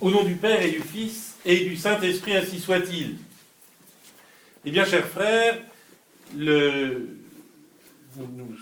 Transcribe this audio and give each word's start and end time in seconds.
Au 0.00 0.10
nom 0.10 0.24
du 0.24 0.36
Père 0.36 0.62
et 0.62 0.70
du 0.70 0.80
Fils 0.80 1.36
et 1.44 1.64
du 1.66 1.76
Saint-Esprit, 1.76 2.34
ainsi 2.34 2.58
soit-il. 2.58 3.16
Eh 4.64 4.70
bien, 4.70 4.86
chers 4.86 5.06
frères, 5.06 5.58
nous, 6.34 7.06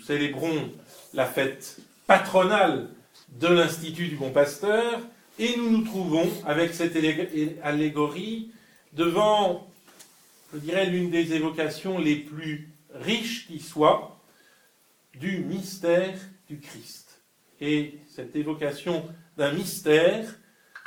célébrons 0.04 0.72
la 1.14 1.26
fête 1.26 1.76
patronale 2.08 2.88
de 3.28 3.46
l'Institut 3.46 4.08
du 4.08 4.16
Bon 4.16 4.30
Pasteur 4.30 5.00
et 5.38 5.56
nous 5.56 5.70
nous 5.70 5.84
trouvons 5.84 6.28
avec 6.44 6.74
cette 6.74 6.96
allégorie 7.62 8.50
devant, 8.92 9.70
je 10.52 10.58
dirais, 10.58 10.86
l'une 10.86 11.10
des 11.10 11.34
évocations 11.34 11.98
les 11.98 12.16
plus 12.16 12.68
riches 12.94 13.46
qui 13.46 13.60
soit 13.60 14.18
du 15.14 15.38
mystère 15.44 16.18
du 16.48 16.58
Christ. 16.58 17.22
Et 17.60 18.00
cette 18.08 18.34
évocation 18.34 19.04
d'un 19.36 19.52
mystère, 19.52 20.37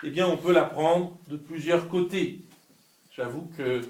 eh 0.03 0.09
bien, 0.09 0.27
on 0.27 0.37
peut 0.37 0.51
la 0.51 0.63
prendre 0.63 1.17
de 1.27 1.37
plusieurs 1.37 1.87
côtés. 1.87 2.39
J'avoue 3.15 3.49
que 3.57 3.81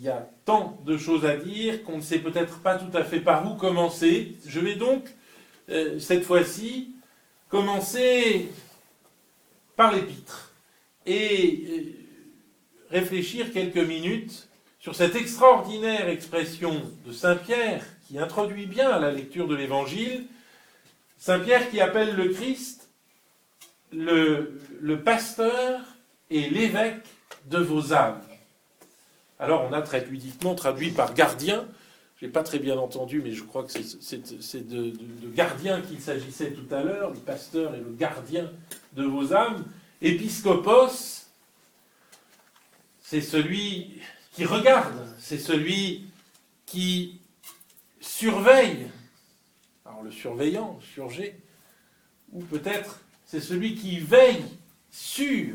il 0.00 0.04
y 0.04 0.08
a 0.08 0.26
tant 0.46 0.80
de 0.86 0.96
choses 0.96 1.26
à 1.26 1.36
dire 1.36 1.84
qu'on 1.84 1.98
ne 1.98 2.02
sait 2.02 2.20
peut-être 2.20 2.60
pas 2.60 2.76
tout 2.76 2.96
à 2.96 3.04
fait 3.04 3.20
par 3.20 3.50
où 3.50 3.56
commencer. 3.56 4.34
Je 4.46 4.58
vais 4.58 4.76
donc, 4.76 5.04
euh, 5.68 5.98
cette 5.98 6.24
fois-ci, 6.24 6.94
commencer 7.50 8.48
par 9.76 9.92
l'épître 9.92 10.54
et 11.04 11.64
euh, 11.68 11.82
réfléchir 12.90 13.52
quelques 13.52 13.76
minutes 13.76 14.48
sur 14.78 14.94
cette 14.94 15.16
extraordinaire 15.16 16.08
expression 16.08 16.80
de 17.04 17.12
Saint 17.12 17.36
Pierre 17.36 17.84
qui 18.08 18.18
introduit 18.18 18.66
bien 18.66 18.98
la 18.98 19.12
lecture 19.12 19.48
de 19.48 19.54
l'Évangile. 19.54 20.24
Saint 21.18 21.40
Pierre 21.40 21.68
qui 21.70 21.80
appelle 21.82 22.16
le 22.16 22.30
Christ 22.30 22.79
le, 23.92 25.00
pasteur 25.04 25.80
et 26.30 26.48
l'évêque 26.48 27.04
de 27.46 27.58
vos 27.58 27.92
âmes. 27.92 28.20
Alors 29.38 29.66
on 29.68 29.72
a 29.72 29.82
très 29.82 30.04
ludiquement 30.04 30.54
traduit 30.54 30.90
par 30.90 31.14
gardien. 31.14 31.66
Je 32.16 32.26
n'ai 32.26 32.32
pas 32.32 32.42
très 32.42 32.58
bien 32.58 32.76
entendu, 32.76 33.22
mais 33.22 33.32
je 33.32 33.42
crois 33.42 33.64
que 33.64 33.72
c'est 33.72 34.68
de, 34.68 34.92
gardien 35.34 35.80
qu'il 35.80 36.00
s'agissait 36.00 36.52
tout 36.52 36.74
à 36.74 36.82
l'heure, 36.82 37.10
le 37.10 37.18
pasteur 37.18 37.74
et 37.74 37.78
le 37.78 37.92
gardien 37.92 38.50
de 38.92 39.04
vos 39.04 39.32
âmes. 39.32 39.64
Épiscopos, 40.02 41.26
c'est 43.00 43.22
celui 43.22 44.00
qui 44.32 44.44
regarde, 44.44 45.06
c'est 45.18 45.38
celui 45.38 46.06
qui 46.66 47.20
surveille. 48.00 48.86
Alors 49.86 50.02
le 50.02 50.10
surveillant, 50.10 50.78
surgé, 50.94 51.40
ou 52.32 52.42
peut-être 52.42 52.99
c'est 53.30 53.40
celui 53.40 53.76
qui 53.76 54.00
veille 54.00 54.42
sur. 54.90 55.54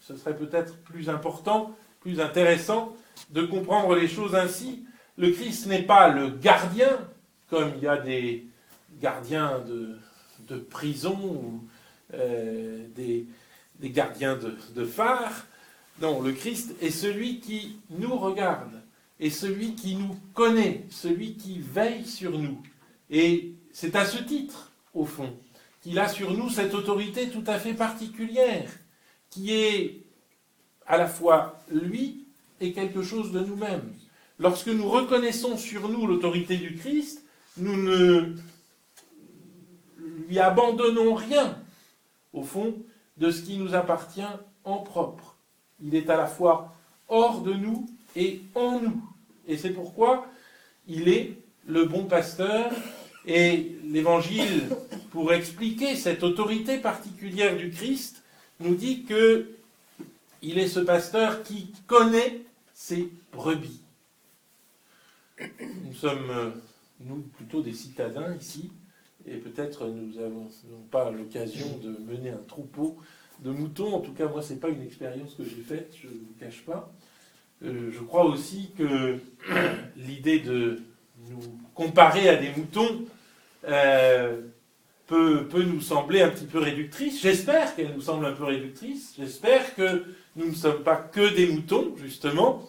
Ce 0.00 0.16
serait 0.16 0.36
peut-être 0.36 0.76
plus 0.78 1.08
important, 1.08 1.76
plus 2.00 2.20
intéressant 2.20 2.96
de 3.30 3.42
comprendre 3.42 3.94
les 3.94 4.08
choses 4.08 4.34
ainsi. 4.34 4.84
Le 5.16 5.30
Christ 5.30 5.66
n'est 5.66 5.84
pas 5.84 6.08
le 6.08 6.30
gardien, 6.30 6.98
comme 7.48 7.70
il 7.76 7.84
y 7.84 7.86
a 7.86 7.98
des 7.98 8.44
gardiens 9.00 9.60
de, 9.60 10.56
prison 10.58 11.16
ou 11.22 11.64
euh, 12.14 12.84
des, 12.96 13.28
gardiens 13.80 14.36
de, 14.36 14.56
de 14.74 14.84
phare. 14.84 15.46
Non, 16.02 16.20
le 16.20 16.32
Christ 16.32 16.74
est 16.82 16.90
celui 16.90 17.38
qui 17.38 17.76
nous 17.90 18.16
regarde, 18.16 18.82
et 19.20 19.30
celui 19.30 19.76
qui 19.76 19.94
nous 19.94 20.16
connaît, 20.34 20.84
celui 20.90 21.36
qui 21.36 21.60
veille 21.60 22.06
sur 22.06 22.36
nous. 22.36 22.60
Et 23.08 23.52
c'est 23.72 23.94
à 23.94 24.04
ce 24.04 24.20
titre, 24.20 24.72
au 24.94 25.04
fond, 25.04 25.32
qu'il 25.84 25.98
a 25.98 26.08
sur 26.08 26.32
nous 26.32 26.48
cette 26.48 26.72
autorité 26.72 27.28
tout 27.28 27.44
à 27.46 27.58
fait 27.58 27.74
particulière, 27.74 28.70
qui 29.28 29.52
est 29.52 30.00
à 30.86 30.96
la 30.96 31.06
fois 31.06 31.60
lui 31.70 32.24
et 32.58 32.72
quelque 32.72 33.02
chose 33.02 33.32
de 33.32 33.40
nous-mêmes. 33.40 33.92
Lorsque 34.38 34.68
nous 34.68 34.88
reconnaissons 34.88 35.58
sur 35.58 35.90
nous 35.90 36.06
l'autorité 36.06 36.56
du 36.56 36.74
Christ, 36.74 37.22
nous 37.58 37.76
ne 37.76 38.34
lui 40.26 40.38
abandonnons 40.38 41.12
rien, 41.12 41.58
au 42.32 42.42
fond, 42.44 42.76
de 43.18 43.30
ce 43.30 43.42
qui 43.42 43.58
nous 43.58 43.74
appartient 43.74 44.22
en 44.64 44.78
propre. 44.78 45.36
Il 45.82 45.94
est 45.94 46.08
à 46.08 46.16
la 46.16 46.26
fois 46.26 46.74
hors 47.08 47.42
de 47.42 47.52
nous 47.52 47.86
et 48.16 48.40
en 48.54 48.80
nous. 48.80 49.02
Et 49.46 49.58
c'est 49.58 49.74
pourquoi 49.74 50.28
il 50.88 51.10
est 51.10 51.36
le 51.66 51.84
bon 51.84 52.06
pasteur 52.06 52.72
et 53.26 53.76
l'évangile, 53.84 54.68
pour 55.10 55.32
expliquer 55.32 55.96
cette 55.96 56.22
autorité 56.22 56.78
particulière 56.78 57.56
du 57.56 57.70
Christ, 57.70 58.22
nous 58.60 58.74
dit 58.74 59.04
que 59.04 59.50
il 60.42 60.58
est 60.58 60.68
ce 60.68 60.80
pasteur 60.80 61.42
qui 61.42 61.72
connaît 61.86 62.42
ses 62.74 63.08
brebis. 63.32 63.80
Nous 65.40 65.94
sommes, 65.94 66.52
nous, 67.00 67.22
plutôt 67.36 67.62
des 67.62 67.72
citadins 67.72 68.34
ici, 68.36 68.70
et 69.26 69.36
peut-être 69.36 69.86
nous 69.86 70.20
n'avons 70.20 70.50
pas 70.90 71.10
l'occasion 71.10 71.78
de 71.82 71.96
mener 72.12 72.30
un 72.30 72.42
troupeau 72.46 72.98
de 73.40 73.50
moutons. 73.50 73.94
En 73.94 74.00
tout 74.00 74.12
cas, 74.12 74.28
moi, 74.28 74.42
ce 74.42 74.52
n'est 74.52 74.60
pas 74.60 74.68
une 74.68 74.82
expérience 74.82 75.34
que 75.34 75.44
j'ai 75.44 75.62
faite, 75.62 75.94
je 76.00 76.08
ne 76.08 76.12
vous 76.12 76.34
cache 76.38 76.62
pas. 76.64 76.92
Euh, 77.62 77.90
je 77.90 78.00
crois 78.00 78.26
aussi 78.26 78.70
que 78.76 79.18
l'idée 79.96 80.40
de 80.40 80.82
nous 81.28 81.40
comparer 81.74 82.28
à 82.28 82.36
des 82.36 82.50
moutons 82.56 83.04
euh, 83.68 84.40
peut, 85.06 85.46
nous 85.54 85.80
sembler 85.80 86.22
un 86.22 86.30
petit 86.30 86.46
peu 86.46 86.58
réductrice. 86.58 87.20
J'espère 87.20 87.74
qu'elle 87.76 87.94
nous 87.94 88.00
semble 88.00 88.26
un 88.26 88.32
peu 88.32 88.44
réductrice. 88.44 89.14
J'espère 89.18 89.74
que 89.74 90.04
nous 90.36 90.46
ne 90.46 90.54
sommes 90.54 90.82
pas 90.82 90.96
que 90.96 91.34
des 91.34 91.46
moutons, 91.46 91.94
justement. 91.96 92.68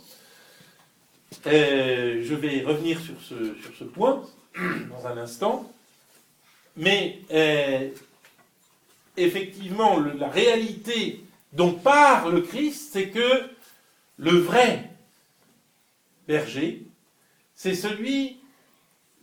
Euh, 1.47 2.21
je 2.23 2.35
vais 2.35 2.63
revenir 2.63 2.99
sur 2.99 3.19
ce, 3.21 3.55
sur 3.61 3.75
ce 3.77 3.83
point 3.83 4.23
dans 4.89 5.07
un 5.07 5.17
instant. 5.17 5.71
Mais 6.77 7.21
euh, 7.31 7.89
effectivement, 9.17 9.99
la 9.99 10.27
réalité 10.27 11.23
dont 11.53 11.71
parle 11.71 12.35
le 12.35 12.41
Christ, 12.41 12.89
c'est 12.91 13.09
que 13.09 13.43
le 14.17 14.31
vrai 14.31 14.91
berger, 16.27 16.85
c'est 17.55 17.73
celui 17.73 18.37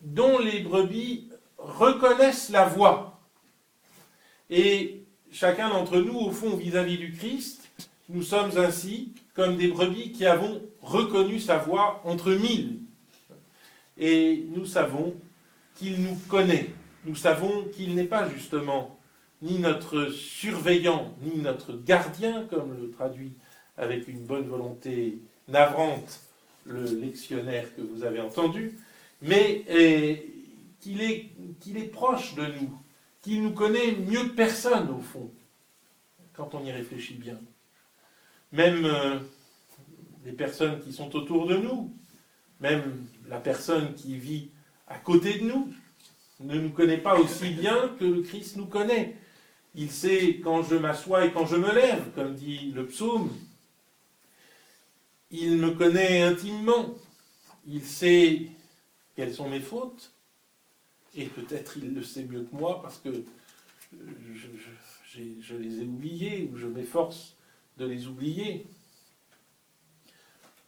dont 0.00 0.38
les 0.38 0.60
brebis 0.60 1.28
reconnaissent 1.58 2.48
la 2.50 2.64
voix. 2.64 3.20
Et 4.50 5.04
chacun 5.30 5.68
d'entre 5.68 5.98
nous, 5.98 6.18
au 6.18 6.30
fond, 6.30 6.56
vis-à-vis 6.56 6.98
du 6.98 7.12
Christ, 7.12 7.70
nous 8.08 8.22
sommes 8.22 8.56
ainsi 8.58 9.12
comme 9.34 9.56
des 9.56 9.68
brebis 9.68 10.12
qui 10.12 10.26
avons 10.26 10.62
reconnu 10.80 11.38
sa 11.38 11.58
voix 11.58 12.02
entre 12.04 12.32
mille. 12.32 12.80
Et 13.98 14.46
nous 14.54 14.66
savons 14.66 15.14
qu'il 15.76 16.02
nous 16.02 16.16
connaît. 16.28 16.70
Nous 17.04 17.14
savons 17.14 17.64
qu'il 17.74 17.94
n'est 17.94 18.04
pas 18.04 18.28
justement 18.28 18.98
ni 19.40 19.58
notre 19.58 20.08
surveillant, 20.08 21.14
ni 21.22 21.40
notre 21.40 21.72
gardien, 21.76 22.46
comme 22.48 22.76
le 22.80 22.90
traduit 22.90 23.32
avec 23.76 24.08
une 24.08 24.24
bonne 24.24 24.48
volonté 24.48 25.18
navrante 25.48 26.20
le 26.64 26.84
lectionnaire 26.84 27.74
que 27.74 27.82
vous 27.82 28.04
avez 28.04 28.20
entendu, 28.20 28.78
mais 29.20 29.64
qu'il 30.80 31.02
est, 31.02 31.30
est 31.76 31.90
proche 31.92 32.34
de 32.34 32.46
nous, 32.46 32.78
qu'il 33.22 33.42
nous 33.42 33.52
connaît 33.52 33.92
mieux 33.92 34.24
que 34.24 34.34
personne, 34.34 34.90
au 34.90 35.00
fond, 35.00 35.30
quand 36.34 36.54
on 36.54 36.64
y 36.64 36.72
réfléchit 36.72 37.14
bien. 37.14 37.38
Même 38.52 38.84
euh, 38.84 39.18
les 40.24 40.32
personnes 40.32 40.80
qui 40.80 40.92
sont 40.92 41.14
autour 41.16 41.46
de 41.46 41.56
nous, 41.56 41.94
même 42.60 43.06
la 43.28 43.38
personne 43.40 43.94
qui 43.94 44.16
vit 44.16 44.50
à 44.88 44.98
côté 44.98 45.38
de 45.38 45.44
nous, 45.44 45.72
ne 46.40 46.58
nous 46.58 46.70
connaît 46.70 46.98
pas 46.98 47.18
aussi 47.18 47.50
bien 47.50 47.94
que 47.98 48.04
le 48.04 48.22
Christ 48.22 48.56
nous 48.56 48.66
connaît. 48.66 49.16
Il 49.74 49.90
sait 49.90 50.40
quand 50.42 50.62
je 50.62 50.74
m'assois 50.74 51.24
et 51.24 51.32
quand 51.32 51.46
je 51.46 51.56
me 51.56 51.72
lève, 51.72 52.10
comme 52.14 52.34
dit 52.34 52.72
le 52.74 52.86
psaume. 52.86 53.30
Il 55.32 55.56
me 55.56 55.70
connaît 55.70 56.20
intimement. 56.20 56.94
Il 57.66 57.82
sait 57.82 58.48
quelles 59.16 59.32
sont 59.32 59.48
mes 59.48 59.60
fautes. 59.60 60.12
Et 61.14 61.26
peut-être 61.26 61.76
il 61.78 61.94
le 61.94 62.02
sait 62.02 62.24
mieux 62.24 62.42
que 62.42 62.54
moi 62.54 62.80
parce 62.82 62.98
que 62.98 63.24
je, 65.14 65.56
les 65.56 65.80
ai 65.80 65.84
oubliés 65.84 66.50
ou 66.52 66.56
je 66.56 66.66
m'efforce 66.66 67.36
de 67.78 67.86
les 67.86 68.06
oublier. 68.06 68.66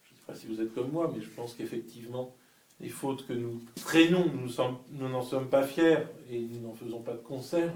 Je 0.04 0.12
ne 0.12 0.16
sais 0.16 0.24
pas 0.26 0.34
si 0.34 0.46
vous 0.46 0.60
êtes 0.60 0.74
comme 0.74 0.90
moi, 0.90 1.12
mais 1.14 1.22
je 1.22 1.30
pense 1.30 1.54
qu'effectivement, 1.54 2.34
les 2.80 2.88
fautes 2.88 3.26
que 3.26 3.32
nous 3.32 3.62
traînons, 3.76 4.30
nous 4.32 5.08
n'en 5.08 5.22
sommes 5.22 5.48
pas 5.48 5.66
fiers 5.66 5.98
et 6.30 6.40
nous 6.40 6.60
n'en 6.60 6.74
faisons 6.74 7.00
pas 7.00 7.12
de 7.12 7.22
conserve. 7.22 7.72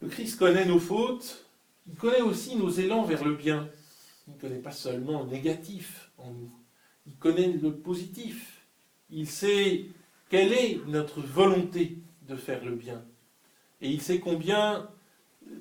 Le 0.00 0.08
Christ 0.08 0.38
connaît 0.38 0.64
nos 0.64 0.80
fautes, 0.80 1.44
il 1.88 1.96
connaît 1.96 2.22
aussi 2.22 2.56
nos 2.56 2.70
élans 2.70 3.04
vers 3.04 3.24
le 3.24 3.34
bien. 3.34 3.68
Il 4.30 4.36
ne 4.36 4.40
connaît 4.40 4.62
pas 4.62 4.70
seulement 4.70 5.24
le 5.24 5.30
négatif 5.30 6.12
en 6.16 6.30
nous, 6.30 6.52
il 7.06 7.16
connaît 7.16 7.48
le 7.48 7.74
positif. 7.74 8.64
Il 9.10 9.28
sait 9.28 9.86
quelle 10.28 10.52
est 10.52 10.78
notre 10.86 11.20
volonté 11.20 11.98
de 12.28 12.36
faire 12.36 12.64
le 12.64 12.76
bien. 12.76 13.02
Et 13.80 13.90
il 13.90 14.00
sait 14.00 14.20
combien 14.20 14.88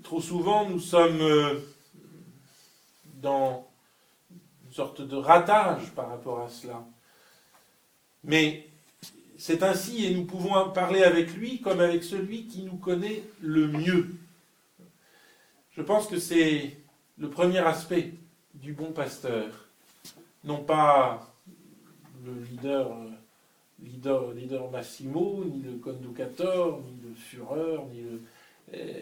trop 0.03 0.21
souvent, 0.21 0.69
nous 0.69 0.79
sommes 0.79 1.19
euh, 1.21 1.59
dans 3.15 3.67
une 4.65 4.73
sorte 4.73 5.01
de 5.01 5.15
ratage 5.15 5.89
par 5.95 6.09
rapport 6.09 6.41
à 6.41 6.49
cela. 6.49 6.85
Mais 8.23 8.67
c'est 9.37 9.63
ainsi 9.63 10.05
et 10.05 10.13
nous 10.13 10.25
pouvons 10.25 10.69
parler 10.71 11.01
avec 11.01 11.33
lui 11.33 11.59
comme 11.59 11.79
avec 11.79 12.03
celui 12.03 12.45
qui 12.45 12.61
nous 12.63 12.77
connaît 12.77 13.23
le 13.41 13.67
mieux. 13.67 14.15
Je 15.71 15.81
pense 15.81 16.05
que 16.05 16.19
c'est 16.19 16.77
le 17.17 17.29
premier 17.31 17.59
aspect 17.59 18.13
du 18.55 18.73
bon 18.73 18.91
pasteur. 18.91 19.67
Non 20.43 20.63
pas 20.63 21.33
le 22.25 22.33
leader, 22.43 22.91
leader, 23.83 24.31
leader 24.33 24.71
Massimo, 24.71 25.43
ni 25.45 25.61
le 25.61 25.77
conducateur, 25.77 26.79
ni 26.79 26.99
le 27.07 27.13
fureur, 27.15 27.85
ni, 27.87 28.03
euh, 28.73 28.93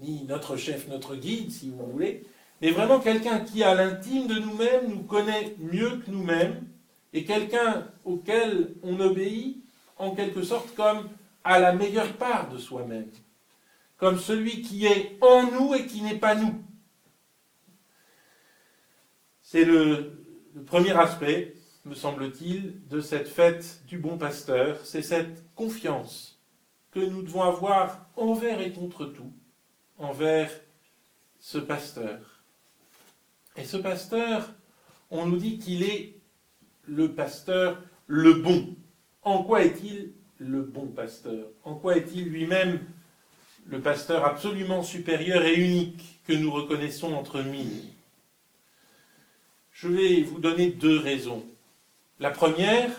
ni 0.00 0.24
notre 0.24 0.56
chef, 0.56 0.88
notre 0.88 1.16
guide, 1.16 1.50
si 1.50 1.70
vous 1.70 1.86
voulez, 1.86 2.24
mais 2.60 2.70
vraiment 2.70 3.00
quelqu'un 3.00 3.40
qui, 3.40 3.62
à 3.62 3.74
l'intime 3.74 4.26
de 4.26 4.38
nous-mêmes, 4.38 4.88
nous 4.88 5.02
connaît 5.02 5.54
mieux 5.58 5.98
que 5.98 6.10
nous-mêmes, 6.10 6.62
et 7.12 7.24
quelqu'un 7.24 7.88
auquel 8.04 8.74
on 8.82 8.98
obéit 9.00 9.62
en 9.98 10.14
quelque 10.14 10.42
sorte 10.42 10.74
comme 10.74 11.08
à 11.44 11.58
la 11.58 11.72
meilleure 11.72 12.12
part 12.14 12.50
de 12.50 12.58
soi-même, 12.58 13.08
comme 13.96 14.18
celui 14.18 14.62
qui 14.62 14.86
est 14.86 15.16
en 15.20 15.50
nous 15.50 15.74
et 15.74 15.86
qui 15.86 16.02
n'est 16.02 16.18
pas 16.18 16.34
nous. 16.34 16.54
C'est 19.48 19.64
le, 19.64 20.24
premier 20.66 20.90
aspect, 20.90 21.54
me 21.84 21.94
semble-t-il, 21.94 22.84
de 22.88 23.00
cette 23.00 23.28
fête 23.28 23.80
du 23.86 23.96
bon 23.96 24.18
pasteur, 24.18 24.76
c'est 24.82 25.02
cette 25.02 25.44
confiance 25.54 26.40
que 26.90 26.98
nous 26.98 27.22
devons 27.22 27.44
avoir 27.44 28.10
envers 28.16 28.60
et 28.60 28.72
contre 28.72 29.04
tout, 29.06 29.32
envers 29.98 30.50
ce 31.38 31.58
pasteur. 31.58 32.42
Et 33.56 33.62
ce 33.62 33.76
pasteur, 33.76 34.52
on 35.12 35.26
nous 35.26 35.36
dit 35.36 35.58
qu'il 35.58 35.84
est 35.84 36.18
le 36.88 37.14
pasteur 37.14 37.80
le 38.08 38.32
bon. 38.32 38.74
En 39.22 39.44
quoi 39.44 39.62
est-il 39.62 40.12
le 40.38 40.62
bon 40.62 40.88
pasteur? 40.88 41.46
En 41.62 41.76
quoi 41.76 41.96
est-il 41.96 42.30
lui-même 42.30 42.80
le 43.66 43.80
pasteur 43.80 44.24
absolument 44.24 44.82
supérieur 44.82 45.44
et 45.44 45.54
unique 45.54 46.20
que 46.26 46.32
nous 46.32 46.50
reconnaissons 46.50 47.14
entre 47.14 47.42
mille 47.42 47.95
Je 49.76 49.88
vais 49.88 50.22
vous 50.22 50.38
donner 50.38 50.70
deux 50.70 50.98
raisons. 50.98 51.44
La 52.18 52.30
première, 52.30 52.90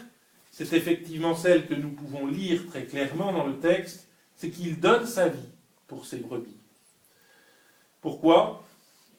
c'est 0.52 0.74
effectivement 0.74 1.34
celle 1.34 1.66
que 1.66 1.74
nous 1.74 1.90
pouvons 1.90 2.28
lire 2.28 2.68
très 2.68 2.84
clairement 2.84 3.34
dans 3.34 3.48
le 3.48 3.58
texte, 3.58 4.08
c'est 4.36 4.52
qu'il 4.52 4.80
donne 4.80 5.08
sa 5.08 5.28
vie 5.28 5.50
pour 5.88 6.06
ses 6.06 6.18
brebis. 6.18 6.60
Pourquoi? 8.00 8.64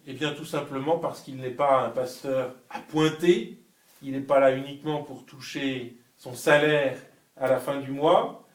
Eh 0.06 0.12
bien 0.12 0.34
tout 0.34 0.44
simplement 0.44 1.00
parce 1.00 1.20
qu'il 1.20 1.38
n'est 1.38 1.50
pas 1.50 1.86
un 1.86 1.90
pasteur 1.90 2.54
appointé, 2.70 3.58
il 4.02 4.12
n'est 4.12 4.20
pas 4.20 4.38
là 4.38 4.54
uniquement 4.54 5.02
pour 5.02 5.26
toucher 5.26 5.96
son 6.16 6.36
salaire 6.36 6.96
à 7.36 7.48
la 7.48 7.58
fin 7.58 7.80
du 7.80 7.90
mois, 7.90 8.46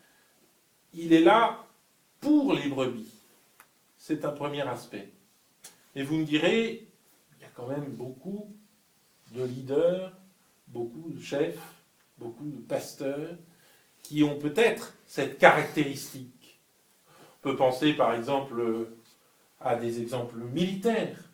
il 0.94 1.12
est 1.12 1.24
là 1.24 1.66
pour 2.22 2.54
les 2.54 2.70
brebis. 2.70 3.14
C'est 3.98 4.24
un 4.24 4.32
premier 4.32 4.62
aspect. 4.62 5.12
Et 5.94 6.04
vous 6.04 6.16
me 6.16 6.24
direz, 6.24 6.88
il 7.36 7.42
y 7.42 7.46
a 7.46 7.52
quand 7.54 7.68
même 7.68 7.92
beaucoup 7.92 8.56
de 9.34 9.44
leaders, 9.44 10.14
beaucoup 10.68 11.10
de 11.10 11.20
chefs, 11.20 11.84
beaucoup 12.18 12.50
de 12.50 12.60
pasteurs 12.60 13.38
qui 14.02 14.24
ont 14.24 14.38
peut-être 14.38 14.96
cette 15.06 15.38
caractéristique. 15.38 16.60
On 17.40 17.50
peut 17.50 17.56
penser 17.56 17.94
par 17.94 18.14
exemple 18.14 18.88
à 19.60 19.76
des 19.76 20.02
exemples 20.02 20.38
militaires. 20.38 21.34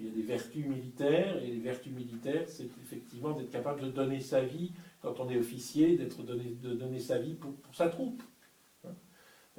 Il 0.00 0.06
y 0.06 0.08
a 0.10 0.12
des 0.12 0.22
vertus 0.22 0.66
militaires, 0.66 1.42
et 1.42 1.46
les 1.46 1.60
vertus 1.60 1.92
militaires, 1.92 2.44
c'est 2.48 2.68
effectivement 2.82 3.32
d'être 3.32 3.50
capable 3.50 3.80
de 3.80 3.88
donner 3.88 4.20
sa 4.20 4.40
vie 4.40 4.72
quand 5.00 5.20
on 5.20 5.30
est 5.30 5.38
officier, 5.38 5.96
d'être 5.96 6.22
donné, 6.22 6.56
de 6.60 6.74
donner 6.74 6.98
sa 6.98 7.18
vie 7.18 7.34
pour, 7.34 7.54
sa 7.72 7.88
troupe. 7.88 8.22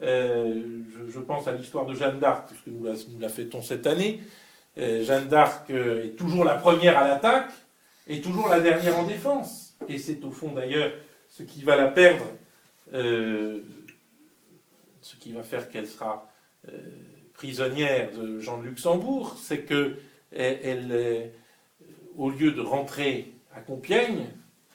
Euh, 0.01 0.83
je, 1.07 1.19
pense 1.19 1.47
à 1.47 1.53
l'histoire 1.53 1.85
de 1.85 1.95
Jeanne 1.95 2.19
d'Arc, 2.19 2.49
puisque 2.49 2.67
nous 2.67 2.83
la, 2.83 2.93
nous 3.09 3.19
la 3.19 3.29
fêtons 3.29 3.61
cette 3.61 3.87
année. 3.87 4.19
Euh, 4.77 5.03
Jeanne 5.03 5.27
d'Arc 5.27 5.69
euh, 5.69 6.05
est 6.05 6.17
toujours 6.17 6.43
la 6.43 6.55
première 6.55 6.97
à 6.97 7.07
l'attaque 7.07 7.51
et 8.07 8.21
toujours 8.21 8.49
la 8.49 8.59
dernière 8.59 8.97
en 8.97 9.03
défense. 9.03 9.77
Et 9.87 9.97
c'est 9.97 10.23
au 10.23 10.31
fond 10.31 10.51
d'ailleurs 10.51 10.91
ce 11.29 11.43
qui 11.43 11.63
va 11.63 11.75
la 11.75 11.87
perdre, 11.87 12.25
ce 12.93 13.59
qui 15.19 15.33
va 15.33 15.43
faire 15.43 15.69
qu'elle 15.69 15.87
sera 15.87 16.31
prisonnière 17.33 18.11
de 18.13 18.39
Jean 18.39 18.59
de 18.59 18.67
Luxembourg, 18.67 19.35
c'est 19.37 19.61
que 19.61 19.97
elle, 20.31 21.31
au 22.17 22.29
lieu 22.29 22.51
de 22.51 22.61
rentrer 22.61 23.33
à 23.53 23.59
Compiègne, 23.59 24.27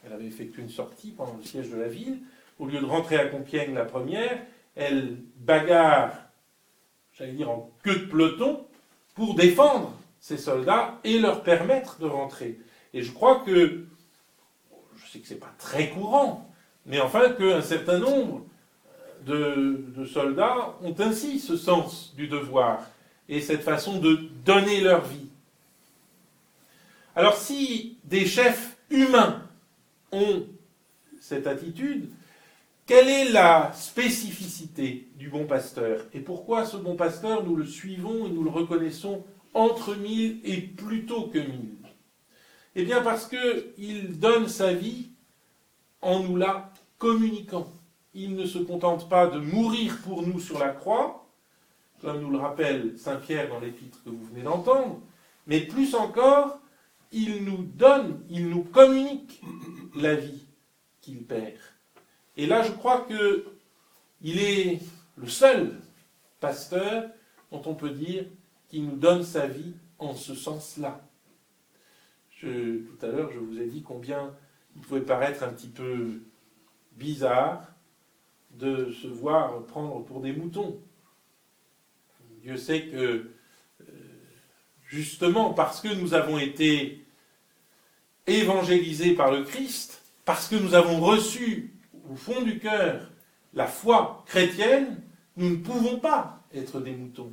elle 0.05 0.13
avait 0.13 0.27
effectué 0.27 0.63
une 0.63 0.71
sortie 0.71 1.13
pendant 1.13 1.37
le 1.37 1.43
siège 1.43 1.71
de 1.71 1.77
la 1.77 1.89
ville. 1.89 2.19
Au 2.59 2.67
lieu 2.67 2.81
de 2.81 2.85
rentrer 2.85 3.17
à 3.17 3.27
Compiègne 3.27 3.75
la 3.75 3.85
première, 3.85 4.39
elle 4.77 5.17
bagarre, 5.37 6.13
j'allais 7.15 7.33
dire 7.33 7.51
en 7.51 7.71
queue 7.83 7.97
de 7.97 8.05
peloton, 8.07 8.67
pour 9.21 9.35
défendre 9.35 9.93
ses 10.19 10.39
soldats 10.39 10.99
et 11.05 11.19
leur 11.19 11.43
permettre 11.43 11.99
de 11.99 12.07
rentrer. 12.07 12.59
Et 12.95 13.03
je 13.03 13.13
crois 13.13 13.41
que, 13.45 13.85
je 14.97 15.11
sais 15.13 15.19
que 15.19 15.29
ce 15.29 15.35
n'est 15.35 15.39
pas 15.39 15.53
très 15.59 15.91
courant, 15.91 16.51
mais 16.87 17.01
enfin 17.01 17.29
qu'un 17.35 17.61
certain 17.61 17.99
nombre 17.99 18.47
de, 19.27 19.85
de, 19.95 20.07
soldats 20.07 20.75
ont 20.83 20.95
ainsi 21.01 21.39
ce 21.39 21.59
sens 21.59 22.15
du 22.17 22.29
devoir 22.29 22.87
et 23.29 23.43
cette 23.43 23.61
façon 23.61 23.99
de 23.99 24.15
donner 24.47 24.81
leur 24.81 25.05
vie. 25.05 25.29
Alors 27.15 27.37
si 27.37 27.99
des 28.05 28.25
chefs 28.25 28.79
humains 28.89 29.43
ont 30.13 30.47
cette 31.21 31.47
attitude, 31.47 32.09
quelle 32.91 33.09
est 33.09 33.31
la 33.31 33.73
spécificité 33.73 35.07
du 35.15 35.29
bon 35.29 35.47
pasteur 35.47 36.01
Et 36.13 36.19
pourquoi 36.19 36.65
ce 36.65 36.77
bon 36.77 36.97
pasteur, 36.97 37.45
nous 37.45 37.55
le 37.55 37.65
suivons 37.65 38.27
et 38.27 38.31
nous 38.31 38.43
le 38.43 38.51
reconnaissons 38.51 39.25
entre 39.55 39.95
mille 39.95 40.41
et 40.43 40.61
plutôt 40.61 41.29
que 41.29 41.39
mille? 41.39 41.77
Eh 42.75 42.85
bien 42.85 43.01
parce 43.01 43.29
qu'il 43.29 44.19
donne 44.19 44.49
sa 44.49 44.73
vie 44.73 45.11
en 46.03 46.25
nous 46.25 46.35
la 46.35 46.73
communiquant. 46.99 47.73
Il 48.13 48.35
ne 48.35 48.45
se 48.45 48.59
contente 48.59 49.09
pas 49.09 49.29
de 49.29 49.39
mourir 49.39 49.99
pour 50.03 50.27
nous 50.27 50.41
sur 50.41 50.59
la 50.59 50.71
croix, 50.71 51.29
comme 52.01 52.21
nous 52.21 52.31
le 52.31 52.39
rappelle 52.39 52.99
Saint 52.99 53.19
Pierre 53.19 53.51
dans 53.51 53.61
l'épître 53.61 54.03
que 54.03 54.11
vous 54.11 54.27
venez 54.33 54.43
d'entendre, 54.43 55.01
mais 55.47 55.61
plus 55.61 55.95
encore, 55.95 56.59
il 57.13 57.45
nous 57.45 57.63
donne, 57.63 58.21
il 58.29 58.49
nous 58.49 58.65
communique 58.65 59.41
la 59.95 60.17
vie 60.17 60.45
qu'il 61.01 61.23
perd. 61.23 61.70
Et 62.37 62.47
là, 62.47 62.63
je 62.63 62.73
crois 62.73 63.03
que 63.03 63.47
il 64.23 64.39
est 64.39 64.81
le 65.17 65.29
seul 65.29 65.81
pasteur 66.41 67.11
dont 67.51 67.63
on 67.67 67.75
peut 67.75 67.91
dire 67.91 68.25
qu'il 68.69 68.87
nous 68.87 68.97
donne 68.97 69.25
sa 69.25 69.47
vie 69.47 69.75
en 69.99 70.15
ce 70.15 70.35
sens-là. 70.35 71.01
tout 72.41 72.99
à 73.03 73.07
l'heure, 73.07 73.31
je 73.33 73.39
vous 73.39 73.61
ai 73.61 73.67
dit 73.67 73.83
combien 73.83 74.35
il 74.77 74.83
pouvait 74.83 75.01
paraître 75.01 75.43
un 75.43 75.53
petit 75.53 75.69
peu 75.69 76.21
bizarre 76.93 77.67
de 78.53 78.93
se 78.93 79.07
voir 79.07 79.63
prendre 79.65 80.05
pour 80.05 80.21
des 80.21 80.33
moutons. 80.33 80.81
Dieu 82.43 82.57
sait 82.57 82.87
que, 82.87 82.97
euh, 82.97 83.87
justement, 84.87 85.53
parce 85.53 85.81
que 85.81 85.89
nous 85.89 86.15
avons 86.15 86.39
été 86.39 87.05
évangélisés 88.27 89.15
par 89.15 89.31
le 89.31 89.45
Christ, 89.45 90.03
parce 90.25 90.49
que 90.49 90.57
nous 90.57 90.75
avons 90.75 91.01
reçu 91.01 91.75
au 92.11 92.17
fond 92.17 92.43
du 92.43 92.59
cœur 92.59 93.03
la 93.55 93.67
foi 93.67 94.23
chrétienne, 94.27 95.01
nous 95.37 95.51
ne 95.51 95.57
pouvons 95.57 95.99
pas 95.99 96.41
être 96.55 96.81
des 96.81 96.93
moutons. 96.93 97.33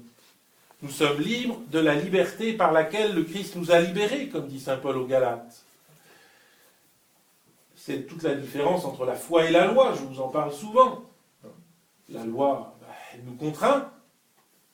Nous 0.81 0.89
sommes 0.89 1.19
libres 1.19 1.59
de 1.69 1.79
la 1.79 1.95
liberté 1.95 2.53
par 2.53 2.71
laquelle 2.71 3.13
le 3.13 3.23
Christ 3.23 3.55
nous 3.55 3.71
a 3.71 3.79
libérés, 3.79 4.29
comme 4.29 4.47
dit 4.47 4.59
Saint 4.59 4.77
Paul 4.77 4.97
aux 4.97 5.05
Galates. 5.05 5.63
C'est 7.75 8.05
toute 8.05 8.23
la 8.23 8.35
différence 8.35 8.85
entre 8.85 9.05
la 9.05 9.15
foi 9.15 9.45
et 9.45 9.51
la 9.51 9.67
loi, 9.67 9.93
je 9.95 10.03
vous 10.03 10.19
en 10.19 10.29
parle 10.29 10.51
souvent. 10.51 11.03
La 12.09 12.23
loi, 12.23 12.77
elle 13.13 13.23
nous 13.25 13.35
contraint. 13.35 13.91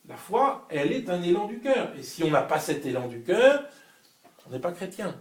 La 0.08 0.18
foi, 0.18 0.68
elle 0.70 0.92
est 0.92 1.10
un 1.10 1.22
élan 1.22 1.48
du 1.48 1.60
cœur. 1.60 1.94
Et 1.98 2.04
si 2.04 2.24
on 2.24 2.32
n'a 2.32 2.42
pas 2.42 2.60
cet 2.60 2.86
élan 2.86 3.08
du 3.08 3.22
cœur, 3.22 3.64
on 4.46 4.52
n'est 4.52 4.60
pas 4.60 4.72
chrétien 4.72 5.16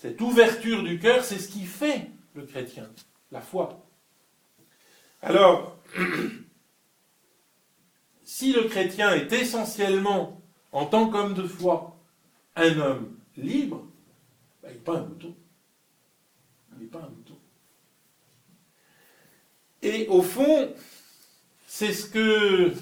cette 0.00 0.20
ouverture 0.22 0.82
du 0.82 0.98
cœur, 0.98 1.22
c'est 1.22 1.38
ce 1.38 1.48
qui 1.48 1.66
fait 1.66 2.10
le 2.34 2.46
chrétien, 2.46 2.88
la 3.30 3.42
foi. 3.42 3.84
Alors, 5.20 5.76
si 8.24 8.54
le 8.54 8.62
chrétien 8.62 9.12
est 9.12 9.30
essentiellement, 9.30 10.40
en 10.72 10.86
tant 10.86 11.10
qu'homme 11.10 11.34
de 11.34 11.42
foi, 11.42 11.98
un 12.56 12.78
homme 12.78 13.18
libre, 13.36 13.86
ben, 14.62 14.70
il 14.70 14.76
n'est 14.76 14.80
pas 14.80 14.96
un 14.96 15.02
mouton. 15.02 15.34
Il 16.72 16.82
n'est 16.82 16.88
pas 16.88 17.00
un 17.00 17.10
mouton. 17.10 17.36
Et 19.82 20.06
au 20.08 20.22
fond, 20.22 20.72
C'est 21.66 21.92
ce 21.92 22.06
que 22.06 22.72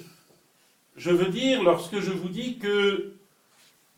je 0.97 1.11
veux 1.11 1.31
dire 1.31 1.63
lorsque 1.63 2.01
je 2.01 2.11
vous 2.11 2.29
dis 2.29 2.59
que 2.59 3.15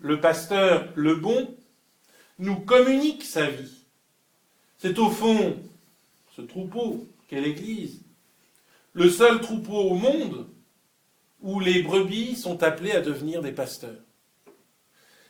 le 0.00 0.20
pasteur, 0.20 0.92
le 0.96 1.14
bon, 1.14 1.56
nous 2.40 2.56
communique 2.56 3.22
sa 3.22 3.48
vie. 3.48 3.84
C'est 4.78 4.98
au 4.98 5.10
fond 5.10 5.56
ce 6.34 6.40
troupeau 6.40 7.06
qu'est 7.28 7.40
l'Église, 7.40 8.00
le 8.94 9.10
seul 9.10 9.40
troupeau 9.40 9.76
au 9.76 9.94
monde 9.94 10.46
où 11.42 11.60
les 11.60 11.82
brebis 11.82 12.36
sont 12.36 12.62
appelées 12.62 12.92
à 12.92 13.02
devenir 13.02 13.42
des 13.42 13.52
pasteurs. 13.52 14.00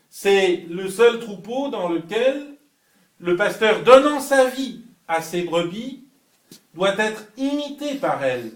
C'est 0.09 0.64
le 0.71 0.88
seul 0.88 1.21
troupeau 1.21 1.69
dans 1.69 1.88
lequel 1.88 2.47
le 3.19 3.37
pasteur, 3.37 3.83
donnant 3.83 4.21
sa 4.21 4.47
vie 4.47 4.83
à 5.09 5.21
ses 5.21 5.43
brebis, 5.43 6.05
doit 6.75 6.97
être 6.99 7.25
imité 7.37 7.97
par 7.97 8.25
elles. 8.25 8.52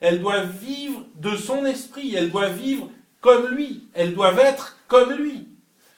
Elles 0.00 0.20
doivent 0.20 0.52
vivre 0.58 1.06
de 1.14 1.36
son 1.36 1.64
esprit, 1.64 2.14
elles 2.14 2.30
doivent 2.30 2.58
vivre 2.58 2.90
comme 3.20 3.46
lui, 3.48 3.84
elles 3.94 4.14
doivent 4.14 4.40
être 4.40 4.78
comme 4.88 5.12
lui. 5.12 5.46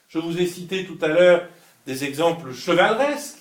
Je 0.09 0.19
vous 0.19 0.39
ai 0.39 0.47
cité 0.47 0.85
tout 0.85 0.99
à 1.01 1.09
l'heure 1.09 1.49
des 1.87 2.05
exemples 2.05 2.53
chevaleresques, 2.53 3.39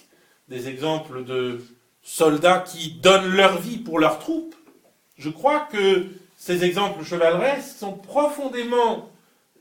des 0.49 0.67
exemples 0.67 1.23
de 1.23 1.63
soldats 2.01 2.59
qui 2.59 2.91
donnent 2.91 3.33
leur 3.33 3.59
vie 3.59 3.77
pour 3.77 3.99
leur 3.99 4.19
troupe. 4.19 4.55
Je 5.17 5.29
crois 5.29 5.61
que 5.71 6.07
ces 6.37 6.63
exemples 6.63 7.03
chevaleresques 7.03 7.77
sont 7.77 7.93
profondément 7.93 9.09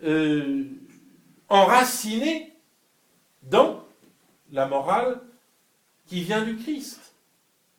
euh, 0.03 0.65
enracinés 1.49 2.53
dans 3.43 3.85
la 4.51 4.67
morale 4.67 5.21
qui 6.07 6.23
vient 6.23 6.43
du 6.43 6.57
Christ, 6.57 7.15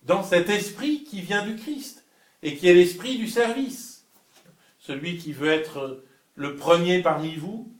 dans 0.03 0.23
cet 0.23 0.49
esprit 0.49 1.03
qui 1.03 1.21
vient 1.21 1.45
du 1.45 1.55
Christ, 1.55 2.03
et 2.41 2.55
qui 2.55 2.67
est 2.67 2.73
l'esprit 2.73 3.17
du 3.17 3.27
service. 3.27 4.05
Celui 4.79 5.17
qui 5.17 5.33
veut 5.33 5.51
être 5.51 6.03
le 6.35 6.55
premier 6.55 7.01
parmi 7.01 7.35
vous, 7.35 7.71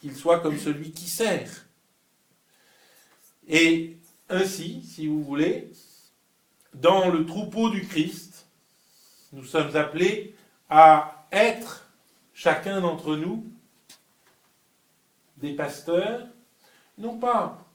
qu'il 0.00 0.14
soit 0.16 0.40
comme 0.40 0.58
celui 0.58 0.90
qui 0.90 1.08
sert. 1.08 1.66
Et 3.48 3.96
ainsi, 4.28 4.82
si 4.82 5.06
vous 5.06 5.22
voulez, 5.22 5.70
dans 6.74 7.10
le 7.10 7.26
troupeau 7.26 7.70
du 7.70 7.86
Christ, 7.86 8.46
nous 9.32 9.44
sommes 9.44 9.76
appelés 9.76 10.34
à 10.68 11.26
être, 11.32 11.88
chacun 12.34 12.80
d'entre 12.80 13.16
nous, 13.16 13.46
des 15.38 15.54
pasteurs, 15.54 16.26
non 16.98 17.18
pas 17.18 17.66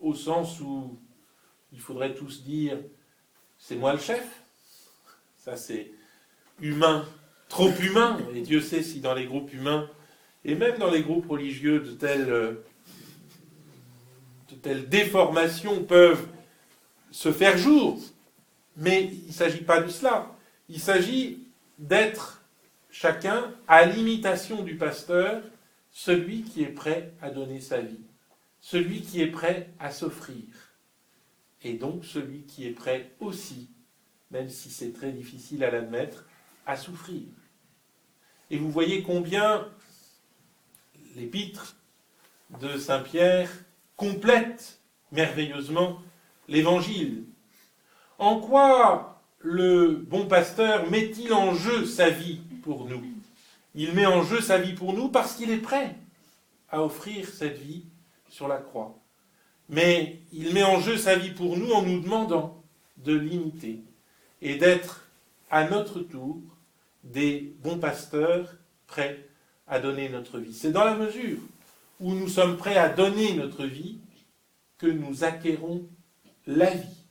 au 0.00 0.14
sens 0.14 0.60
où 0.60 0.98
il 1.72 1.80
faudrait 1.80 2.14
tous 2.14 2.42
dire 2.44 2.78
c'est 3.58 3.76
moi 3.76 3.92
le 3.92 3.98
chef, 3.98 4.42
ça 5.36 5.56
c'est 5.56 5.90
humain, 6.60 7.04
trop 7.48 7.70
humain, 7.70 8.18
et 8.34 8.40
Dieu 8.40 8.60
sait 8.60 8.82
si 8.82 9.00
dans 9.00 9.14
les 9.14 9.26
groupes 9.26 9.52
humains, 9.52 9.90
et 10.44 10.54
même 10.54 10.78
dans 10.78 10.90
les 10.90 11.02
groupes 11.02 11.28
religieux, 11.28 11.80
de 11.80 11.92
telles, 11.92 12.56
de 14.50 14.56
telles 14.56 14.88
déformations 14.88 15.84
peuvent 15.84 16.26
se 17.10 17.32
faire 17.32 17.56
jour. 17.56 17.98
Mais 18.76 19.04
il 19.04 19.28
ne 19.28 19.32
s'agit 19.32 19.62
pas 19.62 19.80
de 19.80 19.88
cela. 19.88 20.30
Il 20.68 20.80
s'agit 20.80 21.46
d'être 21.78 22.42
chacun 22.90 23.52
à 23.66 23.84
l'imitation 23.84 24.62
du 24.62 24.76
pasteur, 24.76 25.42
celui 25.90 26.42
qui 26.42 26.62
est 26.62 26.66
prêt 26.66 27.12
à 27.20 27.30
donner 27.30 27.60
sa 27.60 27.80
vie, 27.80 28.00
celui 28.60 29.02
qui 29.02 29.20
est 29.20 29.30
prêt 29.30 29.70
à 29.78 29.90
s'offrir, 29.90 30.44
et 31.62 31.74
donc 31.74 32.04
celui 32.04 32.42
qui 32.42 32.66
est 32.66 32.72
prêt 32.72 33.12
aussi, 33.20 33.70
même 34.30 34.48
si 34.48 34.70
c'est 34.70 34.92
très 34.92 35.12
difficile 35.12 35.64
à 35.64 35.70
l'admettre, 35.70 36.26
à 36.66 36.76
souffrir. 36.76 37.22
Et 38.50 38.58
vous 38.58 38.70
voyez 38.70 39.02
combien 39.02 39.68
l'épître 41.16 41.76
de 42.60 42.76
Saint 42.78 43.00
Pierre 43.00 43.50
complète 44.00 44.80
merveilleusement 45.12 46.00
l'évangile. 46.48 47.24
En 48.18 48.40
quoi 48.40 49.20
le 49.40 49.88
bon 50.08 50.26
pasteur 50.26 50.90
met-il 50.90 51.34
en 51.34 51.54
jeu 51.54 51.84
sa 51.84 52.08
vie 52.08 52.40
pour 52.62 52.86
nous? 52.86 53.02
Il 53.74 53.92
met 53.92 54.06
en 54.06 54.22
jeu 54.22 54.40
sa 54.40 54.56
vie 54.56 54.72
pour 54.72 54.94
nous 54.94 55.10
parce 55.10 55.34
qu'il 55.34 55.50
est 55.50 55.58
prêt 55.58 55.96
à 56.70 56.82
offrir 56.82 57.28
cette 57.28 57.58
vie 57.58 57.84
sur 58.30 58.48
la 58.48 58.56
croix. 58.56 58.98
Mais 59.68 60.20
il 60.32 60.54
met 60.54 60.64
en 60.64 60.80
jeu 60.80 60.96
sa 60.96 61.16
vie 61.16 61.32
pour 61.32 61.58
nous 61.58 61.70
en 61.72 61.82
nous 61.82 62.00
demandant 62.00 62.62
de 62.96 63.14
l'imiter 63.14 63.80
et 64.40 64.56
d'être 64.56 65.08
à 65.50 65.68
notre 65.68 66.00
tour 66.00 66.38
des 67.04 67.54
bons 67.62 67.78
pasteurs 67.78 68.54
prêts 68.86 69.28
à 69.68 69.78
donner 69.78 70.08
notre 70.08 70.38
vie. 70.38 70.54
C'est 70.54 70.72
dans 70.72 70.84
la 70.84 70.94
mesure 70.94 71.38
où 72.00 72.14
nous 72.14 72.28
sommes 72.28 72.56
prêts 72.56 72.76
à 72.76 72.88
donner 72.88 73.34
notre 73.34 73.64
vie 73.64 73.98
que 74.78 74.86
nous 74.86 75.22
acquérons 75.22 75.86
la 76.46 76.70
vie. 76.70 77.04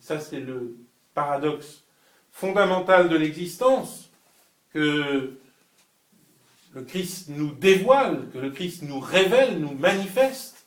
Ça, 0.00 0.18
c'est 0.18 0.40
le 0.40 0.76
paradoxe 1.14 1.84
fondamental 2.32 3.08
de 3.08 3.16
l'existence 3.16 4.10
que 4.72 5.38
le 6.74 6.82
Christ 6.82 7.28
nous 7.28 7.52
dévoile, 7.52 8.28
que 8.32 8.38
le 8.38 8.50
Christ 8.50 8.82
nous 8.82 8.98
révèle, 8.98 9.60
nous 9.60 9.74
manifeste. 9.74 10.66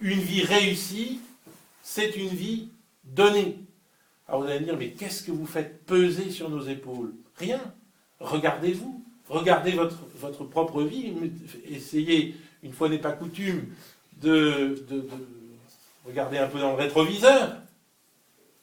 Une 0.00 0.20
vie 0.20 0.42
réussie, 0.42 1.20
c'est 1.82 2.16
une 2.16 2.28
vie 2.28 2.70
donnée. 3.04 3.58
Alors 4.26 4.42
vous 4.42 4.48
allez 4.48 4.60
me 4.60 4.64
dire, 4.64 4.76
mais 4.76 4.90
qu'est-ce 4.92 5.22
que 5.22 5.32
vous 5.32 5.46
faites 5.46 5.84
peser 5.84 6.30
sur 6.30 6.50
nos 6.50 6.66
épaules? 6.66 7.14
Rien. 7.36 7.60
Regardez-vous. 8.20 9.04
Regardez 9.28 9.72
votre, 9.72 10.44
propre 10.44 10.82
vie. 10.82 11.12
Essayez, 11.70 12.34
une 12.62 12.72
fois 12.72 12.88
n'est 12.88 12.98
pas 12.98 13.12
coutume, 13.12 13.66
de, 14.20 14.84
de, 14.88 15.00
de 15.00 15.08
regarder 16.06 16.38
un 16.38 16.48
peu 16.48 16.58
dans 16.58 16.70
le 16.70 16.76
rétroviseur. 16.76 17.56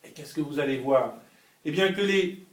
Et 0.04 0.10
qu'est-ce 0.10 0.34
que 0.34 0.42
vous 0.42 0.60
allez 0.60 0.78
voir? 0.78 1.16
Eh 1.64 1.72
bien 1.72 1.94
que 1.94 2.02
les 2.02 2.46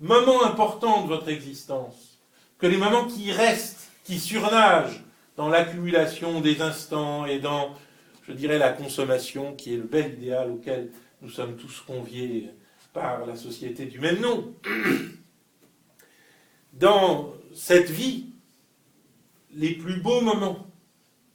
moments 0.00 0.44
importants 0.44 1.02
de 1.02 1.08
votre 1.08 1.28
existence, 1.28 2.18
que 2.58 2.66
les 2.66 2.76
moments 2.76 3.06
qui 3.06 3.32
restent, 3.32 3.90
qui 4.04 4.18
surnagent 4.18 5.02
dans 5.36 5.48
l'accumulation 5.48 6.40
des 6.40 6.60
instants 6.62 7.26
et 7.26 7.38
dans, 7.38 7.74
je 8.26 8.32
dirais, 8.32 8.58
la 8.58 8.72
consommation, 8.72 9.54
qui 9.54 9.74
est 9.74 9.76
le 9.76 9.84
bel 9.84 10.14
idéal 10.14 10.50
auquel 10.50 10.90
nous 11.22 11.30
sommes 11.30 11.56
tous 11.56 11.80
conviés 11.86 12.50
par 12.92 13.26
la 13.26 13.36
société 13.36 13.86
du 13.86 13.98
même 13.98 14.20
nom. 14.20 14.54
Dans 16.72 17.34
cette 17.54 17.90
vie, 17.90 18.26
les 19.52 19.74
plus 19.74 20.00
beaux 20.00 20.20
moments, 20.20 20.66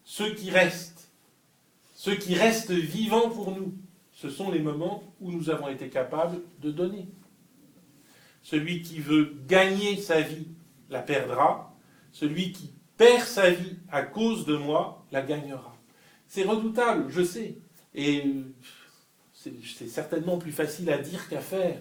ceux 0.03 0.33
qui 0.33 0.49
restent, 0.49 1.09
ceux 1.93 2.15
qui 2.15 2.35
restent 2.35 2.71
vivants 2.71 3.29
pour 3.29 3.51
nous, 3.51 3.73
ce 4.13 4.29
sont 4.29 4.49
les 4.49 4.59
moments 4.59 5.03
où 5.19 5.31
nous 5.31 5.49
avons 5.49 5.67
été 5.67 5.89
capables 5.89 6.41
de 6.61 6.71
donner. 6.71 7.07
Celui 8.41 8.81
qui 8.81 8.99
veut 8.99 9.35
gagner 9.47 9.97
sa 9.97 10.21
vie 10.21 10.47
la 10.89 11.01
perdra, 11.01 11.75
celui 12.11 12.51
qui 12.51 12.71
perd 12.95 13.27
sa 13.27 13.49
vie 13.49 13.77
à 13.91 14.03
cause 14.03 14.45
de 14.45 14.55
moi 14.55 15.05
la 15.11 15.21
gagnera. 15.21 15.75
C'est 16.27 16.43
redoutable, 16.43 17.09
je 17.09 17.23
sais, 17.23 17.57
et 17.93 18.23
c'est 19.33 19.87
certainement 19.87 20.37
plus 20.37 20.51
facile 20.51 20.89
à 20.89 20.97
dire 20.97 21.27
qu'à 21.27 21.41
faire, 21.41 21.79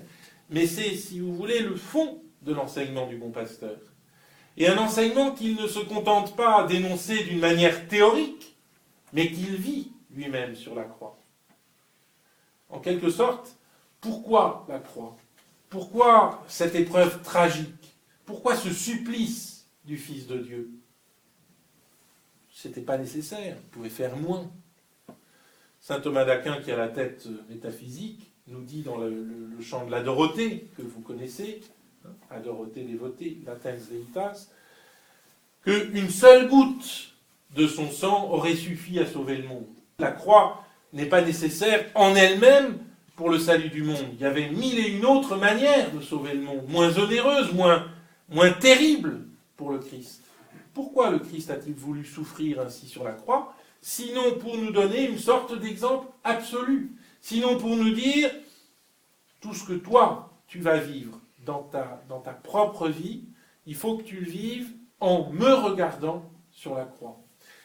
mais 0.50 0.66
c'est, 0.66 0.94
si 0.96 1.20
vous 1.20 1.34
voulez, 1.34 1.60
le 1.60 1.76
fond 1.76 2.22
de 2.44 2.52
l'enseignement 2.52 3.06
du 3.06 3.16
bon 3.16 3.30
pasteur. 3.30 3.78
Et 4.56 4.68
un 4.68 4.78
enseignement 4.78 5.32
qu'il 5.32 5.56
ne 5.56 5.66
se 5.66 5.80
contente 5.80 6.36
pas 6.36 6.64
d'énoncer 6.66 7.24
d'une 7.24 7.40
manière 7.40 7.88
théorique, 7.88 8.56
mais 9.12 9.28
qu'il 9.28 9.56
vit 9.56 9.92
lui-même 10.10 10.54
sur 10.54 10.74
la 10.74 10.84
croix. 10.84 11.18
En 12.68 12.80
quelque 12.80 13.10
sorte, 13.10 13.56
pourquoi 14.00 14.64
la 14.68 14.78
croix? 14.78 15.16
Pourquoi 15.70 16.44
cette 16.46 16.74
épreuve 16.74 17.22
tragique? 17.22 17.94
Pourquoi 18.24 18.54
ce 18.56 18.70
supplice 18.70 19.66
du 19.84 19.96
Fils 19.96 20.26
de 20.26 20.38
Dieu? 20.38 20.70
Ce 22.50 22.68
n'était 22.68 22.80
pas 22.80 22.96
nécessaire, 22.96 23.56
il 23.60 23.70
pouvait 23.70 23.88
faire 23.88 24.16
moins. 24.16 24.50
Saint 25.80 26.00
Thomas 26.00 26.24
d'Aquin, 26.24 26.60
qui 26.62 26.70
a 26.70 26.76
la 26.76 26.88
tête 26.88 27.26
métaphysique, 27.48 28.32
nous 28.46 28.62
dit 28.62 28.82
dans 28.82 28.96
le, 28.96 29.60
chant 29.60 29.84
de 29.84 29.90
la 29.90 30.02
Dorothée, 30.02 30.70
que 30.76 30.82
vous 30.82 31.00
connaissez, 31.00 31.60
à 32.34 32.40
Dorothée 32.40 32.86
Latens 33.46 33.88
Deitas, 33.90 34.48
qu'une 35.64 36.10
seule 36.10 36.48
goutte 36.48 37.14
de 37.54 37.66
son 37.66 37.90
sang 37.90 38.28
aurait 38.30 38.56
suffi 38.56 38.98
à 38.98 39.06
sauver 39.06 39.36
le 39.36 39.48
monde. 39.48 39.66
La 39.98 40.10
croix 40.10 40.64
n'est 40.92 41.06
pas 41.06 41.22
nécessaire 41.22 41.86
en 41.94 42.14
elle-même 42.14 42.78
pour 43.16 43.30
le 43.30 43.38
salut 43.38 43.68
du 43.68 43.82
monde. 43.82 44.04
Il 44.14 44.20
y 44.20 44.24
avait 44.24 44.50
mille 44.50 44.78
et 44.78 44.88
une 44.88 45.06
autres 45.06 45.36
manières 45.36 45.92
de 45.92 46.00
sauver 46.00 46.34
le 46.34 46.42
monde, 46.42 46.68
moins 46.68 46.98
onéreuses, 46.98 47.52
moins, 47.52 47.86
moins 48.28 48.50
terribles 48.50 49.20
pour 49.56 49.70
le 49.70 49.78
Christ. 49.78 50.22
Pourquoi 50.72 51.10
le 51.10 51.20
Christ 51.20 51.50
a-t-il 51.50 51.74
voulu 51.74 52.04
souffrir 52.04 52.60
ainsi 52.60 52.88
sur 52.88 53.04
la 53.04 53.12
croix 53.12 53.54
Sinon 53.80 54.38
pour 54.40 54.56
nous 54.56 54.72
donner 54.72 55.08
une 55.08 55.18
sorte 55.18 55.56
d'exemple 55.58 56.08
absolu. 56.24 56.90
Sinon 57.20 57.58
pour 57.58 57.76
nous 57.76 57.92
dire, 57.92 58.30
tout 59.40 59.54
ce 59.54 59.64
que 59.64 59.74
toi, 59.74 60.32
tu 60.48 60.58
vas 60.58 60.78
vivre, 60.78 61.20
dans 61.44 61.62
ta, 61.62 62.32
propre 62.42 62.88
vie, 62.88 63.24
il 63.66 63.74
faut 63.74 63.98
que 63.98 64.02
tu 64.02 64.16
le 64.16 64.30
vives 64.30 64.70
en 65.00 65.30
me 65.30 65.52
regardant 65.54 66.30
sur 66.50 66.74
la 66.74 66.84
croix. 66.84 67.20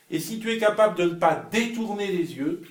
Et 0.09 0.19
si 0.19 0.39
tu 0.39 0.51
es 0.51 0.57
capable 0.57 0.98
de 0.98 1.03
ne 1.03 1.15
pas 1.15 1.36
détourner 1.51 2.07
les 2.07 2.36
yeux, 2.36 2.62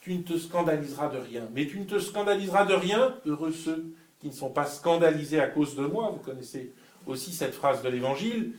tu 0.00 0.14
ne 0.14 0.22
te 0.22 0.36
scandaliseras 0.36 1.08
de 1.08 1.18
rien. 1.18 1.48
Mais 1.54 1.66
tu 1.66 1.78
ne 1.78 1.84
te 1.84 1.98
scandaliseras 1.98 2.64
de 2.64 2.74
rien, 2.74 3.14
heureux 3.24 3.52
ceux 3.52 3.94
qui 4.20 4.28
ne 4.28 4.32
sont 4.32 4.50
pas 4.50 4.66
scandalisés 4.66 5.40
à 5.40 5.46
cause 5.46 5.76
de 5.76 5.86
moi. 5.86 6.10
Vous 6.10 6.18
connaissez 6.18 6.72
aussi 7.06 7.32
cette 7.32 7.54
phrase 7.54 7.82
de 7.82 7.88
l'Évangile. 7.88 8.52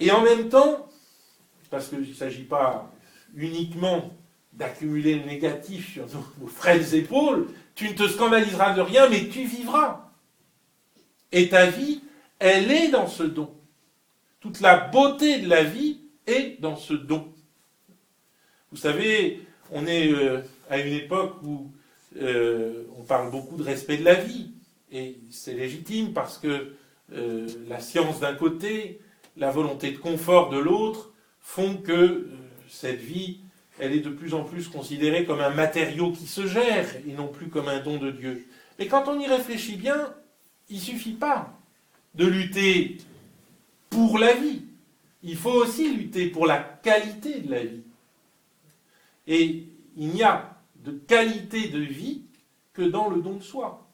Et 0.00 0.10
en 0.10 0.22
même 0.22 0.48
temps, 0.48 0.88
parce 1.70 1.88
qu'il 1.88 2.00
ne 2.00 2.14
s'agit 2.14 2.44
pas 2.44 2.90
uniquement 3.34 4.12
d'accumuler 4.52 5.16
le 5.16 5.24
négatif 5.24 5.94
sur 5.94 6.06
nos, 6.40 6.46
frêles 6.46 6.94
épaules, 6.94 7.48
tu 7.74 7.88
ne 7.88 7.94
te 7.94 8.06
scandaliseras 8.06 8.74
de 8.74 8.82
rien, 8.82 9.08
mais 9.08 9.28
tu 9.28 9.44
vivras. 9.44 10.11
Et 11.32 11.48
ta 11.48 11.66
vie, 11.66 12.02
elle 12.38 12.70
est 12.70 12.88
dans 12.88 13.06
ce 13.06 13.22
don. 13.22 13.50
Toute 14.40 14.60
la 14.60 14.76
beauté 14.76 15.40
de 15.40 15.48
la 15.48 15.64
vie 15.64 16.00
est 16.26 16.60
dans 16.60 16.76
ce 16.76 16.94
don. 16.94 17.32
Vous 18.70 18.76
savez, 18.76 19.40
on 19.70 19.86
est 19.86 20.12
euh, 20.12 20.40
à 20.70 20.78
une 20.78 20.92
époque 20.92 21.36
où 21.42 21.70
euh, 22.20 22.84
on 22.98 23.02
parle 23.02 23.30
beaucoup 23.30 23.56
de 23.56 23.62
respect 23.62 23.96
de 23.96 24.04
la 24.04 24.14
vie, 24.14 24.50
et 24.90 25.18
c'est 25.30 25.54
légitime 25.54 26.12
parce 26.12 26.38
que 26.38 26.74
euh, 27.12 27.46
la 27.68 27.80
science 27.80 28.20
d'un 28.20 28.34
côté, 28.34 29.00
la 29.36 29.50
volonté 29.50 29.92
de 29.92 29.98
confort 29.98 30.50
de 30.50 30.58
l'autre 30.58 31.12
font 31.40 31.76
que 31.76 32.28
cette 32.68 33.00
vie, 33.00 33.40
elle 33.78 33.92
est 33.92 34.00
de 34.00 34.10
plus 34.10 34.34
en 34.34 34.44
plus 34.44 34.68
considérée 34.68 35.24
comme 35.24 35.40
un 35.40 35.50
matériau 35.50 36.12
qui 36.12 36.26
se 36.26 36.46
gère 36.46 36.86
et 37.06 37.12
non 37.12 37.28
plus 37.28 37.48
comme 37.48 37.68
un 37.68 37.80
don 37.80 37.98
de 37.98 38.10
Dieu. 38.10 38.46
Mais 38.78 38.86
quand 38.86 39.08
on 39.08 39.18
y 39.18 39.26
réfléchit 39.26 39.76
bien, 39.76 40.14
il 40.72 40.76
ne 40.76 40.80
suffit 40.80 41.12
pas 41.12 41.52
de 42.14 42.26
lutter 42.26 42.96
pour 43.90 44.18
la 44.18 44.32
vie. 44.32 44.62
Il 45.22 45.36
faut 45.36 45.52
aussi 45.52 45.94
lutter 45.94 46.28
pour 46.28 46.46
la 46.46 46.58
qualité 46.58 47.40
de 47.40 47.50
la 47.50 47.62
vie. 47.62 47.82
Et 49.26 49.66
il 49.96 50.08
n'y 50.08 50.22
a 50.22 50.56
de 50.76 50.92
qualité 50.92 51.68
de 51.68 51.78
vie 51.78 52.22
que 52.72 52.82
dans 52.82 53.10
le 53.10 53.20
don 53.20 53.34
de 53.34 53.42
soi. 53.42 53.86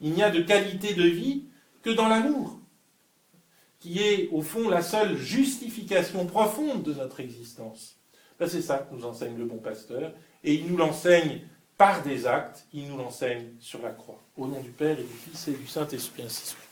Il 0.00 0.12
n'y 0.12 0.22
a 0.24 0.30
de 0.30 0.42
qualité 0.42 0.94
de 0.94 1.04
vie 1.04 1.44
que 1.82 1.90
dans 1.90 2.08
l'amour, 2.08 2.58
qui 3.78 4.00
est 4.00 4.28
au 4.32 4.42
fond 4.42 4.68
la 4.68 4.82
seule 4.82 5.16
justification 5.16 6.26
profonde 6.26 6.82
de 6.82 6.92
notre 6.92 7.20
existence. 7.20 8.00
Ben, 8.40 8.48
c'est 8.48 8.62
ça 8.62 8.78
que 8.78 8.94
nous 8.94 9.04
enseigne 9.04 9.38
le 9.38 9.44
bon 9.44 9.58
pasteur, 9.58 10.12
et 10.42 10.54
il 10.54 10.66
nous 10.66 10.76
l'enseigne 10.76 11.42
par 11.76 12.02
des 12.02 12.26
actes, 12.26 12.66
il 12.72 12.88
nous 12.88 12.96
l'enseigne 12.96 13.48
sur 13.60 13.82
la 13.82 13.90
croix. 13.90 14.20
Au 14.36 14.46
nom 14.46 14.60
du 14.60 14.70
Père 14.70 14.98
et 14.98 15.02
du 15.02 15.08
Fils 15.08 15.48
et 15.48 15.52
du 15.54 15.66
Saint-Esprit, 15.66 16.22
ainsi 16.22 16.46
soit. 16.46 16.65